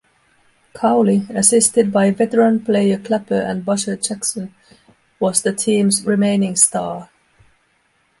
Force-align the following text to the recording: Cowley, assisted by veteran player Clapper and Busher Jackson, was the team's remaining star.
Cowley, 0.73 1.27
assisted 1.29 1.91
by 1.91 2.09
veteran 2.09 2.59
player 2.65 2.97
Clapper 2.97 3.39
and 3.39 3.63
Busher 3.63 3.97
Jackson, 3.97 4.51
was 5.19 5.43
the 5.43 5.53
team's 5.53 6.03
remaining 6.07 6.55
star. 6.55 7.11